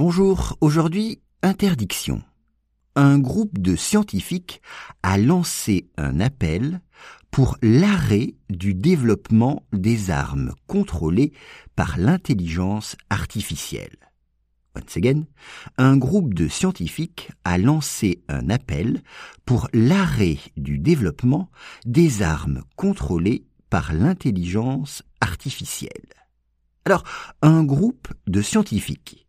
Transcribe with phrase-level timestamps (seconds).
[0.00, 2.22] Bonjour, aujourd'hui, interdiction.
[2.94, 4.62] Un groupe de scientifiques
[5.02, 6.80] a lancé un appel
[7.32, 11.32] pour l'arrêt du développement des armes contrôlées
[11.74, 13.96] par l'intelligence artificielle.
[14.76, 15.24] Once again,
[15.78, 19.02] un groupe de scientifiques a lancé un appel
[19.46, 21.50] pour l'arrêt du développement
[21.86, 26.06] des armes contrôlées par l'intelligence artificielle.
[26.84, 27.02] Alors,
[27.42, 29.27] un groupe de scientifiques.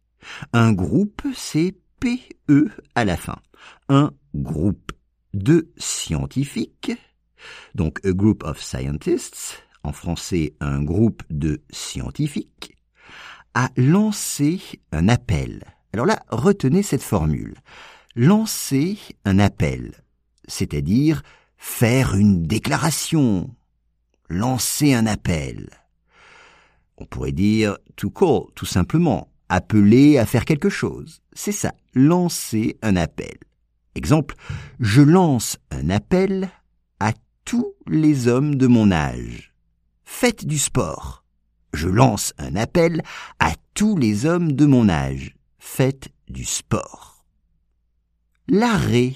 [0.54, 3.38] Un groupe, c'est PE à la fin.
[3.88, 4.91] Un groupe
[5.34, 6.91] de scientifiques,
[7.75, 12.75] donc a group of scientists, en français un groupe de scientifiques,
[13.53, 14.61] a lancé
[14.91, 15.63] un appel.
[15.94, 17.55] Alors là, retenez cette formule.
[18.16, 19.94] Lancer un appel,
[20.47, 21.22] c'est-à-dire
[21.58, 23.55] faire une déclaration,
[24.30, 25.70] lancer un appel.
[26.97, 31.21] On pourrait dire to call, tout simplement, appeler à faire quelque chose.
[31.34, 33.38] C'est ça, lancer un appel.
[33.95, 34.36] Exemple,
[34.80, 36.50] je lance un appel
[37.00, 39.53] à tous les hommes de mon âge.
[40.05, 41.25] Faites du sport.
[41.73, 43.02] Je lance un appel
[43.39, 45.36] à tous les hommes de mon âge.
[45.58, 47.25] Faites du sport.
[48.47, 49.16] L'arrêt.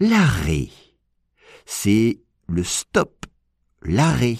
[0.00, 0.68] L'arrêt.
[1.64, 3.26] C'est le stop.
[3.82, 4.38] L'arrêt.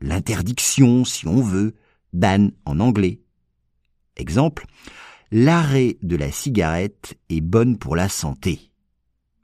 [0.00, 1.74] L'interdiction, si on veut.
[2.12, 3.20] Ban en anglais.
[4.16, 4.66] Exemple.
[5.30, 8.70] L'arrêt de la cigarette est bonne pour la santé.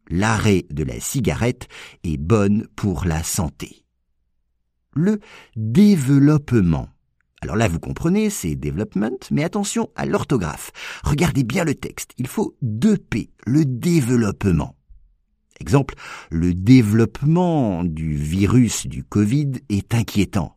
[0.09, 1.69] L'arrêt de la cigarette
[2.05, 3.85] est bonne pour la santé.
[4.93, 5.21] Le
[5.57, 6.89] développement.
[7.43, 10.73] Alors là, vous comprenez, c'est development, mais attention à l'orthographe.
[11.05, 12.13] Regardez bien le texte.
[12.19, 14.77] Il faut deux P, le développement.
[15.59, 15.95] Exemple,
[16.31, 20.57] le développement du virus du Covid est inquiétant.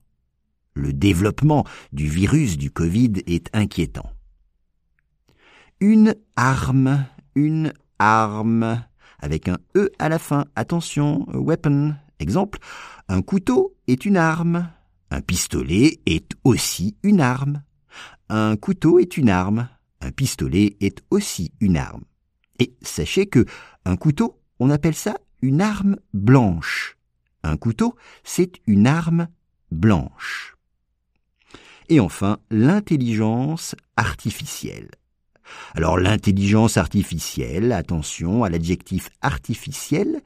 [0.76, 4.12] Le développement du virus du Covid est inquiétant.
[5.80, 8.84] Une arme, une arme,
[9.20, 10.46] avec un E à la fin.
[10.56, 11.96] Attention, weapon.
[12.20, 12.60] Exemple,
[13.08, 14.70] un couteau est une arme.
[15.12, 17.64] Un pistolet est aussi une arme.
[18.30, 19.70] Un couteau est une arme.
[20.02, 22.04] Un pistolet est aussi une arme.
[22.60, 23.46] Et sachez que
[23.86, 26.98] un couteau, on appelle ça une arme blanche.
[27.44, 29.28] Un couteau, c'est une arme
[29.72, 30.53] blanche.
[31.90, 34.90] Et enfin, l'intelligence artificielle.
[35.76, 40.22] Alors l'intelligence artificielle, attention à l'adjectif artificiel,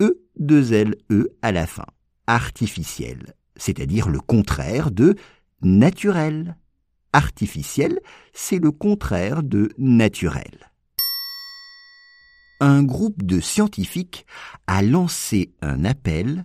[0.00, 1.86] E, 2 L, E à la fin.
[2.26, 5.16] Artificielle, c'est-à-dire le contraire de
[5.62, 6.56] naturel.
[7.12, 8.00] Artificiel,
[8.32, 10.70] c'est le contraire de naturel.
[12.60, 14.26] Un groupe de scientifiques
[14.66, 16.44] a lancé un appel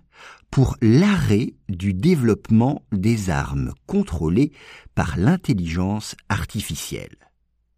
[0.55, 4.53] pour l'arrêt du développement des armes contrôlées
[4.95, 7.17] par l'intelligence artificielle.